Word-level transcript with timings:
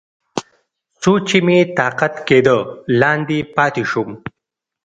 څو 1.01 1.11
چې 1.27 1.37
مې 1.45 1.57
طاقت 1.79 2.13
کېده، 2.27 2.57
لاندې 3.01 3.37
پاتې 3.55 3.83
شوم. 3.91 4.09